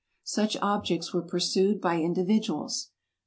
[0.23, 2.89] Such objects were pursued by individuals.